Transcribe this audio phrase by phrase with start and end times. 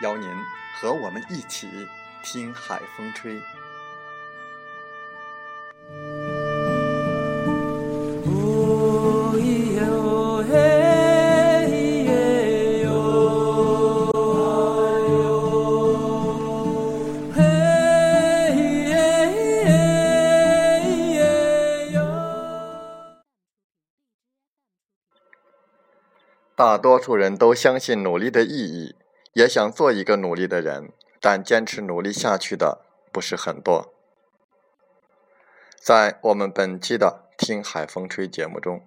[0.00, 0.28] 邀您
[0.80, 1.68] 和我们一起
[2.22, 3.40] 听海风吹。
[26.56, 28.94] 大多数人都相信努力的意义。
[29.32, 33.94] 也想做一个努力的人，但坚持努力下去的不是很多。
[35.76, 38.84] 在我们本期的《听海风吹》节目中，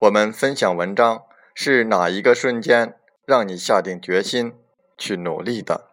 [0.00, 1.24] 我们分享文章
[1.54, 4.54] 是哪一个瞬间让你下定决心
[4.98, 5.90] 去努力的？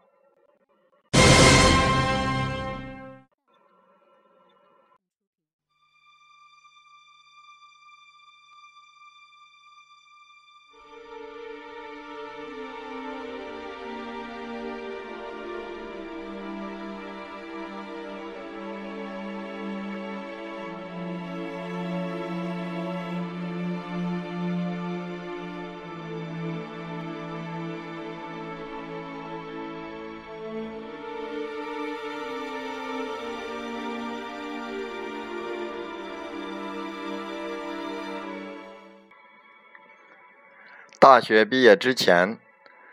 [41.04, 42.40] 大学毕业之前，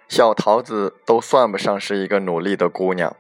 [0.08, 3.14] 小桃子都算不上是一个努力的姑娘。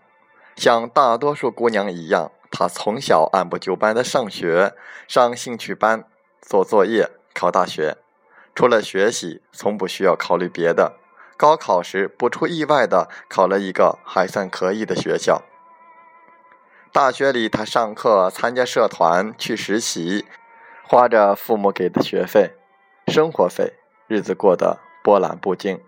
[0.56, 4.74] 像大多数姑娘一样，她从小按部就班的上学、
[5.06, 6.04] 上兴趣班、
[6.42, 7.98] 做作业、考大学。
[8.52, 10.96] 除了学习，从不需要考虑别的。
[11.36, 15.42] 高考时，不出意外的考了一个还算可以的学校。
[16.90, 20.26] 大学里，她上课、参加社团、去实习，
[20.82, 22.56] 花着父母给的学费、
[23.06, 23.74] 生活费。
[24.10, 25.80] 日子过得波澜不惊。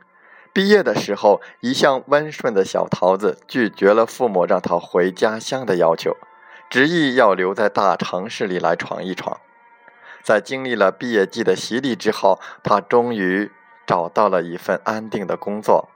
[0.53, 6.17] 毕业的时候，一向温顺的小桃子拒绝了父母让她回家乡的要求，
[6.71, 9.41] 执意要留在大城市里来闯一闯。
[10.23, 13.51] 在经历了毕业季的洗礼之后，她终于
[13.85, 15.89] 找到了一份安定的工作。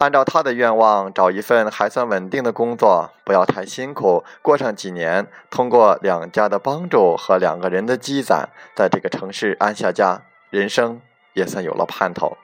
[0.00, 11.02] 按照他的愿望，找一份还算稳定的工作，不要太辛苦，过上几年，通过两家的帮助和两个人的积攒，在这个城市安下家，人生
[11.34, 12.38] 也算有了盼头。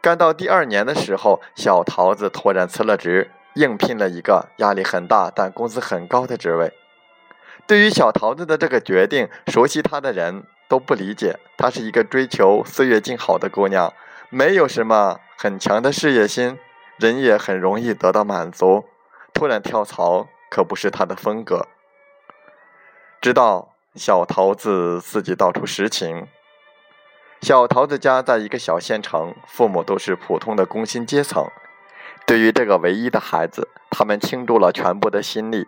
[0.00, 6.72] 干到第二年的时候，小桃子突然辞了职，应聘了一个压力很大但工资很高的职位。
[7.66, 13.92] 对于小桃子的这个决定，熟悉她的人都不理解，她是一个追求岁月静好的姑娘。
[14.32, 16.56] 没有什么很强的事业心，
[16.98, 18.84] 人也很容易得到满足。
[19.34, 21.66] 突然跳槽可不是他的风格。
[23.20, 26.28] 直到小桃子自己道出实情。
[27.42, 31.48] 小桃子家在一个小县城，父母都是普通的工薪阶层。
[32.24, 35.66] 对于这个唯一的孩子，他们倾注了全部的心力。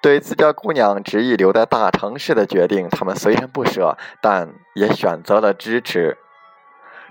[0.00, 6.16] 对自家姑娘执意留在大城市的决定，他们虽然不舍，但也选择了支持。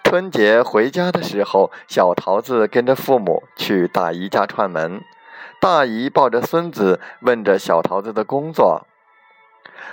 [0.10, 5.04] 春节回家的时候，小桃子跟着父母去大姨家串门。
[5.60, 8.88] 大姨抱着孙子，问着小桃子的工作：“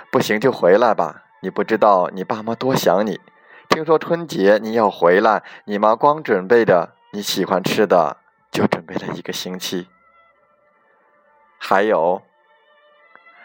[0.09, 3.19] 不行就回来吧，你不知道你爸妈多想你。
[3.67, 8.15] 听说春节你要回来，你妈光准备着你喜欢吃的，
[8.49, 9.89] 就准备了一个星期。
[11.57, 12.21] 还有，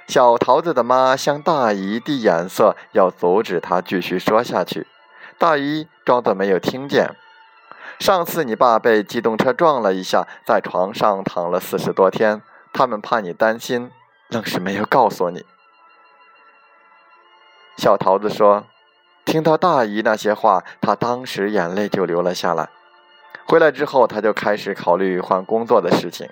[0.07, 4.87] 小桃子的妈向大姨递眼色，要阻止她继续说下去。”
[5.41, 7.17] 大姨装作没有听见。
[7.99, 12.43] 上次你爸被机动车撞了一下，在床上躺了四十多天，
[12.75, 13.91] 他们怕你担心，
[14.29, 15.47] 愣是没有告诉你。
[17.79, 18.67] 小桃子说
[19.25, 22.69] ：“听到大姨那些话，她当时眼泪就流了下来。
[23.47, 26.29] 回来之后，她就开始考虑换工作的事情。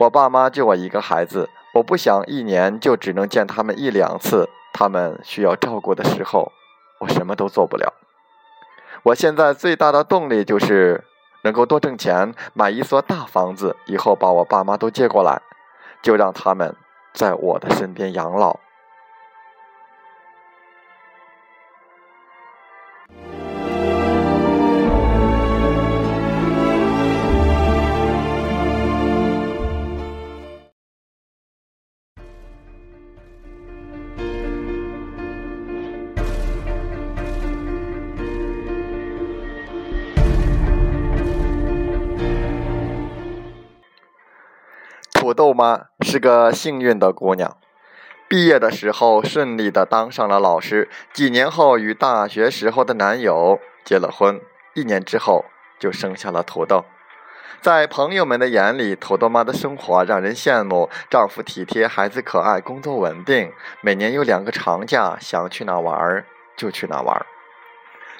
[0.00, 4.50] 我爸妈就我一个孩子，我不想一年就只能见他们一两次。
[4.74, 6.52] 他们需要照顾的时候，
[6.98, 7.92] 我什么都做不了。
[9.02, 11.04] 我现在最大的动力就是
[11.42, 15.40] 能够多挣钱，买一所大房子，以后把我爸妈都接过来，
[16.02, 16.74] 就让他们
[17.12, 18.58] 在我的身边养老。”
[45.28, 47.58] 土豆妈是个幸运的姑娘，
[48.30, 54.40] 毕业的时候顺利的当上了老师，几年后与大学时候的男友结了婚，
[54.72, 55.44] 一年之后
[55.78, 56.86] 就生下了土豆。
[57.60, 63.52] 在朋友们的眼里，土豆妈的生活让人羡慕，丈夫体贴，孩子可爱，工作稳定，
[63.82, 66.24] 每年有两个长假，想去哪玩
[66.56, 67.26] 就去哪玩。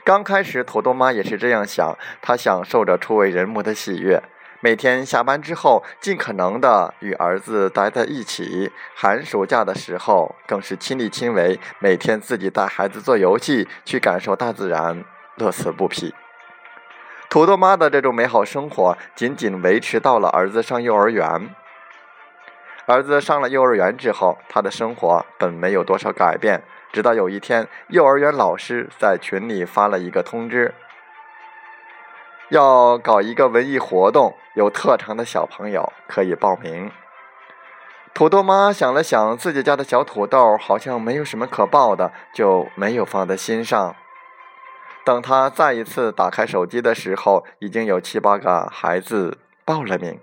[0.04, 4.22] 刚开始，土豆妈也是这样想，她享受着初为人母的喜悦。
[4.60, 8.72] 每天下班之后，尽可能的与儿子待在一起。
[8.92, 15.04] 寒暑假的时候，更是亲力亲为，每天自己带孩子做游戏，去感受大自然，
[15.36, 16.12] 乐此不疲。
[17.30, 21.48] 土豆妈的这种美好生活，仅仅维持到了儿子上幼儿园。
[22.86, 26.64] 儿子上了幼儿园之后，他的生活本没有多少改变。
[26.90, 30.74] 直到有一天，幼儿园老师在群里发了一个通知。
[32.50, 36.90] 要搞一个文艺活动，有特长的小朋友可以报名。
[38.14, 43.94] 土豆妈想了想，自己家的小土豆好像没有什么可报的，就没有放在心上。
[45.04, 50.18] 等他再一次打开手机的时候，已经有七八个孩子报了名。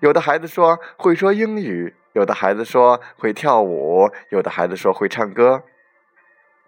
[0.00, 5.64] 有的孩子说会说英语，有的孩子说会跳舞，有的孩子说会唱歌。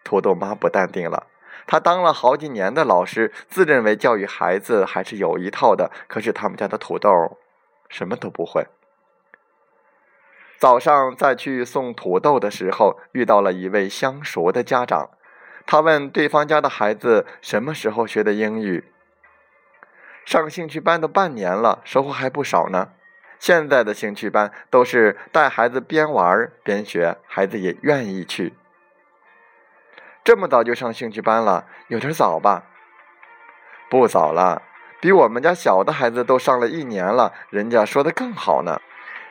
[0.04, 1.26] 土豆妈不淡定了。
[1.66, 5.90] 他当了好几年的老师，自认为教育孩子还是有一套的。
[6.06, 7.10] 可是他们家的土豆
[7.88, 8.66] 什么都不会。
[10.58, 15.10] 早上再去送土豆的时候，遇到了一位相熟的家长。
[15.66, 18.84] 他问对方家的孩子什么时候学的英语。
[20.24, 22.90] 上兴趣班都半年了，收获还不少呢。
[23.38, 28.54] 现在的兴趣班都是带孩子边玩边学，孩子也愿意去。
[30.26, 32.64] 这么早就上兴趣班了，有点早吧？
[33.88, 34.60] 不早了，
[35.00, 38.80] 比我们家小的孩子都上了一年了，人家说的更好呢。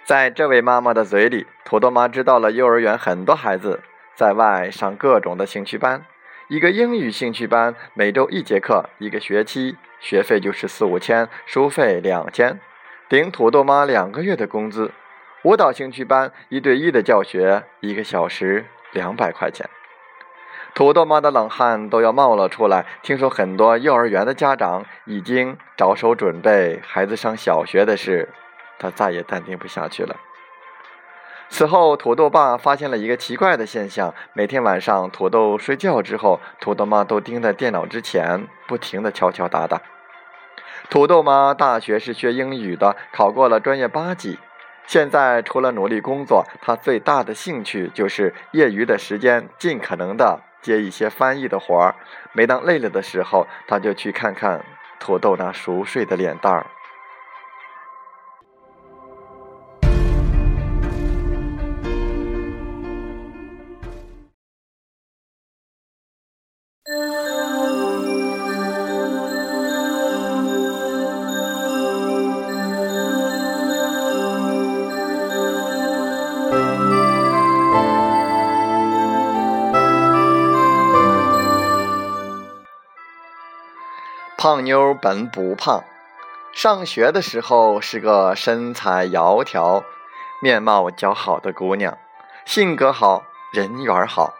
[0.06, 3.84] 在这位妈妈的嘴里，土豆妈知道了幼儿园很多孩子
[4.16, 6.06] 在外上各种的兴趣班。
[6.48, 12.58] 一个英语兴趣班，每周一节课，一个学期学费就是四五千，书费两千，
[13.10, 14.94] 顶土豆妈两个月的工资。
[15.44, 19.70] 舞蹈兴趣班，一对一的教学，一个小时两百块钱。
[20.76, 22.86] 土豆妈的冷汗都要冒了出来。
[23.02, 28.28] 听说很多幼儿园的家长已经着手准备孩子上小学的事，
[28.78, 30.18] 她再也淡定不下去了。
[31.48, 39.82] 此后，土豆爸发现了一个奇怪的现象：每天晚上土豆睡觉之后，土豆妈都盯在电脑之前，不停的敲敲打打。
[40.90, 44.38] 土豆妈大学是学英语的，考过了专业八级。
[44.86, 50.42] 现在除了努力工作，她最大的兴趣就是业余的时间尽可能的。
[50.66, 51.94] 接一些翻译的活儿，
[52.34, 54.66] 每当累了的时候，他就去看看
[55.00, 56.66] 土豆那熟睡的脸蛋儿。
[84.66, 85.86] 妞本不胖，
[86.52, 89.86] 上学的时候是个身材窈窕、
[90.42, 91.98] 面貌姣好的姑娘，
[92.44, 94.34] 性格好，人缘好。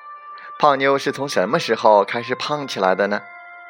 [0.60, 3.22] 胖妞是从什么时候开始胖起来的呢？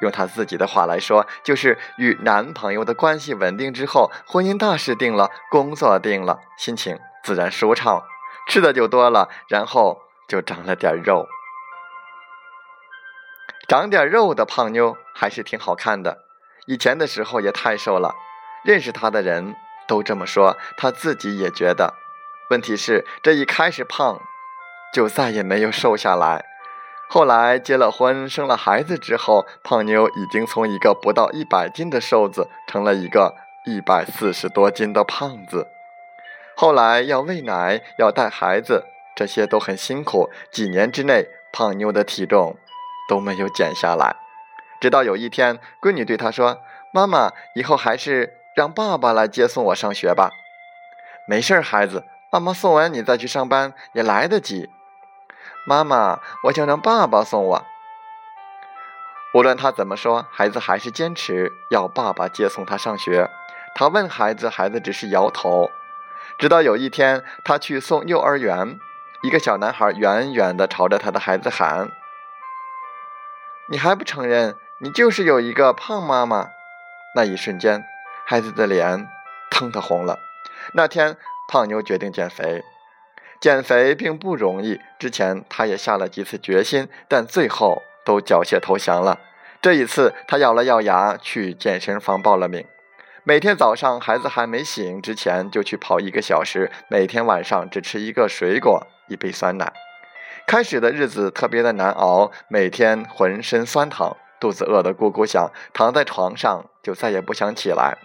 [0.01, 8.03] 用她自己的话来说，就是与男朋友的关系稳定之后，婚姻大事定了，工作定了，心情自然舒畅，
[8.47, 11.27] 吃的就多了，然后就长了点肉。
[13.67, 16.24] 长点肉的胖妞还是挺好看的。
[16.65, 18.15] 以前的时候也太瘦了，
[18.63, 19.55] 认识他的人
[19.87, 21.93] 都这么说，他自己也觉得。
[22.49, 24.21] 问题是这一开始胖，
[24.93, 26.45] 就再也没有瘦下来。
[27.07, 35.67] 后来结了婚，生了孩子之后，胖妞已经从一个不到一百斤的瘦子，成了一个一百四十多斤的胖子。
[36.55, 40.31] 后来要喂奶，要带孩子，这些都很辛苦。
[40.51, 42.57] 几年之内，胖妞的体重
[43.07, 44.15] 都没有减下来。
[44.79, 46.61] 直到有一天，闺女对她说
[46.93, 50.31] ：“妈妈，以后还是让爸爸来接送我上学吧。
[51.27, 54.69] ”“没事儿，孩子，妈妈送完你再去上班也来得及。”
[55.65, 57.65] 妈妈，我想让爸爸送我。
[59.33, 63.29] 无论他怎么说，孩子还是坚持要爸爸接送他上学。
[63.73, 65.69] 他问孩子，孩子只是摇头。
[66.37, 68.79] 直到有一天，他去送幼儿园，
[69.23, 71.89] 一个小男孩远远地朝着他的孩子喊
[73.67, 76.49] ：“你还不承认，你就是有一个胖妈妈？”
[77.15, 77.85] 那一瞬间，
[78.25, 79.07] 孩子的脸
[79.49, 80.19] 腾的红了。
[80.73, 81.15] 那天，
[81.47, 82.63] 胖妞决定减肥。
[83.39, 89.19] 减肥并不容易，之前他也下了几次决心，但最后都缴械投降了。
[89.61, 92.65] 这一次，他咬了咬牙，去健身房报了名。
[93.23, 99.71] 每天早上孩子还没醒之前就去跑一个小时，每天晚上只吃一个水果，一杯酸奶。
[100.45, 107.97] 开始的日子特别的难熬，每天浑身酸疼，肚子饿得咕咕响，躺在床上就再也不想起来。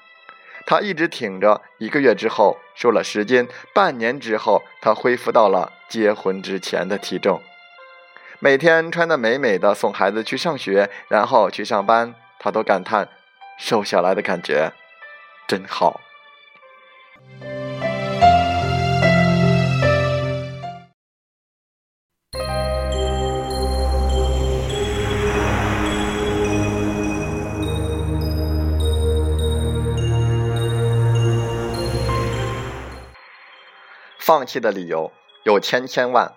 [0.67, 7.43] 他一直挺着，一个月之后瘦了十斤，半年之后他恢复到了结婚之前的体重。
[8.39, 13.09] 每天穿得美美的送孩子去上学，然后去上班，他都感叹
[13.59, 14.73] 瘦下来的感觉
[15.49, 16.01] 真好。
[34.31, 35.11] 放弃的理由
[35.43, 36.35] 有千千万，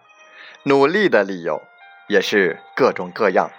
[0.64, 1.62] 努力的理由
[2.08, 3.52] 也是各种各样。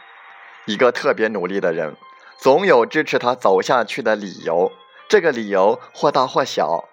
[0.64, 1.94] 一个特别努力的人，
[2.36, 4.72] 总有支持他走下去的理由。
[5.08, 6.88] 这个理由或大或小，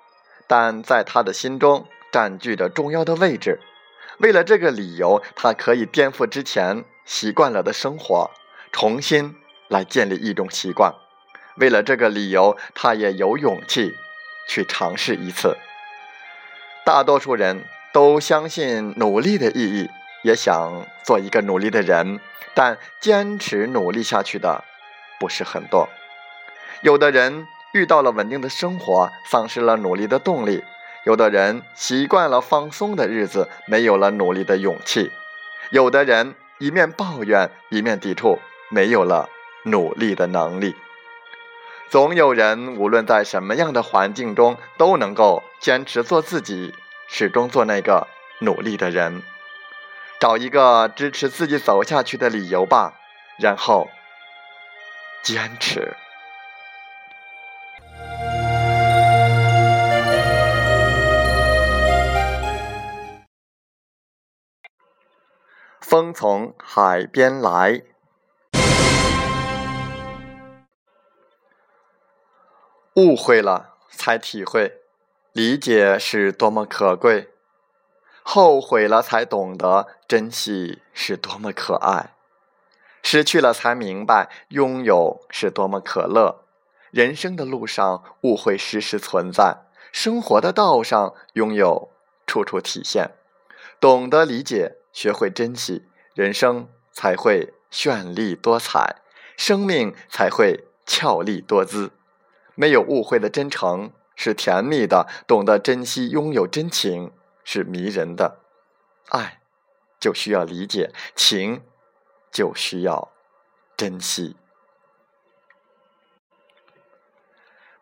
[0.46, 3.60] 但在他的心中占据着重要的位置。
[4.20, 8.30] 为了这个理由，他可以颠覆之前习惯了的生活，
[8.72, 9.36] 重新
[9.68, 10.94] 来建立一种习惯。
[11.56, 13.96] 为了这个理由，他也有勇气
[14.48, 15.58] 去尝试一次。
[16.92, 19.90] 大多数人都相信努力的意义，
[20.24, 22.20] 也想做一个努力的人，
[22.54, 24.66] 但坚持努力下去的
[25.18, 25.88] 不是很多。
[26.82, 30.66] 有的人遇到了稳定的生活，丧失了努力的动力；
[31.06, 35.12] 有的人习惯了放松的日子，没有了努力的勇气；
[35.70, 38.38] 有的人一面抱怨，一面抵触，
[38.70, 39.30] 没有了
[39.64, 40.76] 努力的能力。
[41.90, 46.74] 总有人，无论在什么样的环境中，都能够坚持做自己，
[47.14, 48.08] 始终做那个
[48.40, 49.22] 努力的人。
[50.18, 52.94] 找一个支持自己走下去的理由吧，
[53.38, 53.90] 然后
[55.22, 55.94] 坚持。
[65.82, 67.82] 风从海边来。
[72.96, 74.81] 误会了，才体会
[75.34, 77.30] 理解是多么可贵；
[78.22, 82.18] 后悔了，才懂得珍惜是多么可爱；
[83.02, 86.44] 失去了，才明白拥有是多么可乐。
[86.92, 91.90] 人生的路上，误会时时存在；生活的道上，拥有
[92.28, 93.12] 处处体现。
[93.80, 98.98] 懂得理解，学会珍惜，人生才会绚丽多彩，
[99.38, 101.94] 生命才会俏丽多姿。
[102.54, 107.12] 没有误会的真诚是甜蜜的，懂得珍惜拥有真情
[107.44, 108.38] 是迷人的。
[109.10, 109.42] 爱
[110.00, 111.64] 就需要理解，情
[112.32, 113.12] 就需要
[113.76, 114.36] 珍惜。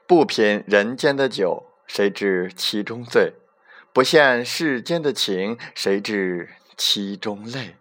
[0.08, 3.34] 不品人间的酒，谁知其中醉？
[3.92, 7.76] 不羡世间的情，谁知其中泪？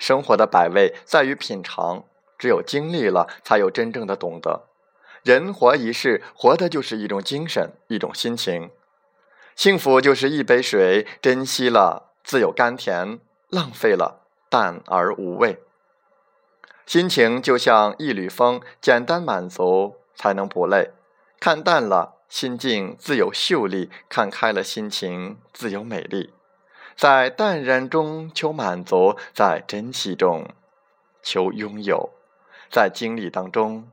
[0.00, 2.04] 生活的百味在于品尝，
[2.36, 4.66] 只有经历了，才有真正的懂得。
[5.24, 8.70] 人活一世，活的就是一种精神，一种心情。
[9.56, 15.62] 幸福就是一杯水，珍惜了自有甘甜，浪费了淡而无味。
[16.84, 20.90] 心情就像一缕风，简单满足才能不累。
[21.40, 26.34] 看淡了，心境自有秀丽；看开了，心情自有美丽。
[26.94, 30.46] 在淡然中求满足，在珍惜中
[31.22, 32.10] 求拥有，
[32.70, 33.88] 在经历当中。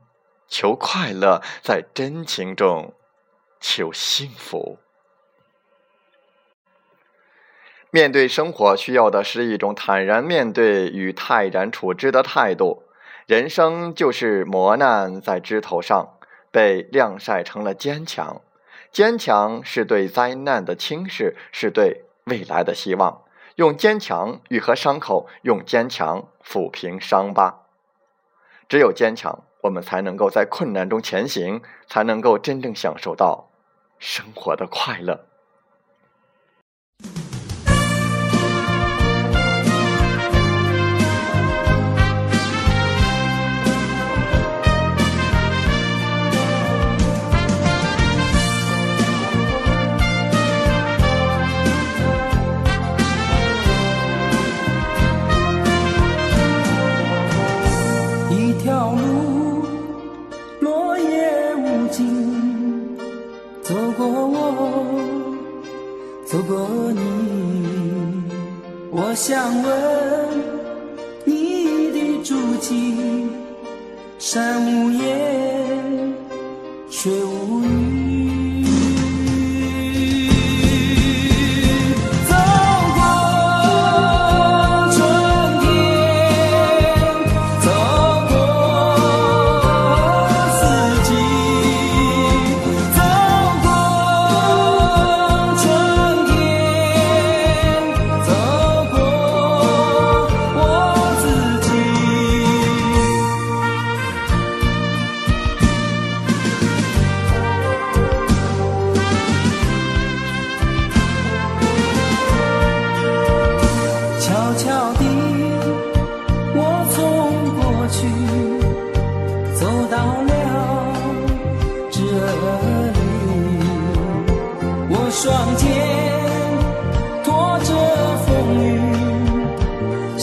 [0.52, 2.92] 求快乐，在真情中
[3.58, 4.78] 求幸福。
[7.90, 12.82] 面对生活，需要的是一种坦然面对与泰然处之的态度。
[13.26, 16.18] 人生就是磨难在枝头上，
[16.50, 18.42] 被晾晒成了坚强。
[18.90, 23.22] 坚强是对灾难的轻视，是对未来的希望。
[23.56, 27.62] 用坚强愈合伤口，用坚强抚平伤疤。
[28.68, 33.48] 只有坚强，我们才能够在困难中前行，才能够真正享受到
[34.00, 35.26] 生活的快乐。
[58.30, 59.21] 一条路
[63.62, 64.84] 走过我，
[66.26, 67.00] 走过你
[68.90, 69.72] 我想问
[71.24, 73.28] 你的足迹，
[74.18, 76.12] 山无言，
[76.90, 77.81] 水无语。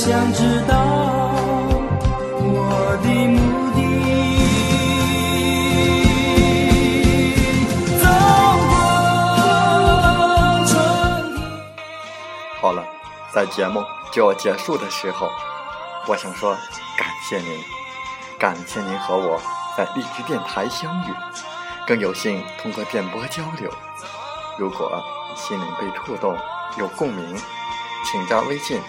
[0.09, 0.73] 想知道
[2.41, 3.79] 我的目的。
[8.01, 8.03] 走
[8.71, 8.73] 过
[10.65, 10.73] 春
[11.37, 11.45] 天。
[12.59, 12.83] 好了，
[13.31, 15.29] 在节目就要结束的时候，
[16.07, 16.57] 我想说
[16.97, 17.63] 感谢您，
[18.39, 19.39] 感谢您和我
[19.77, 21.13] 在荔枝电台相遇，
[21.85, 23.71] 更有幸通过电波交流。
[24.57, 25.03] 如果
[25.35, 26.35] 心灵被触动，
[26.79, 27.37] 有共鸣，
[28.05, 28.81] 请加微信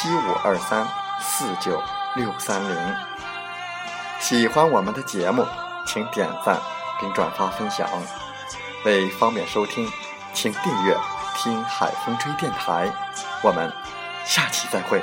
[0.00, 0.86] 七五二三
[1.20, 1.82] 四九
[2.14, 2.96] 六三零。
[4.20, 5.44] 喜欢我们的节目，
[5.88, 6.56] 请点赞
[7.00, 7.88] 并转发分享。
[8.84, 9.90] 为方便收听，
[10.32, 10.96] 请订阅
[11.34, 12.88] “听海风吹电台”。
[13.42, 13.72] 我们
[14.24, 15.02] 下期再会。